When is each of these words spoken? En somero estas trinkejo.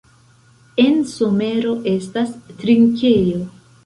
En 0.83 0.95
somero 1.15 1.73
estas 1.91 2.31
trinkejo. 2.63 3.43